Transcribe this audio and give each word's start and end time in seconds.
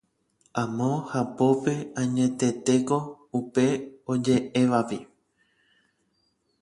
Amo 0.61 0.89
hapópe 1.11 1.73
añetetéko 2.01 2.97
upe 3.39 3.63
oje'évajepi 4.11 4.97